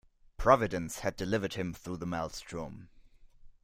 [0.35, 2.89] Providence had delivered him through the maelstrom.